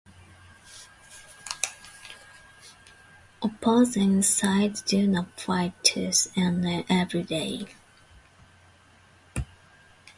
[3.43, 7.67] Opposing sides do not fight tooth and nail every day.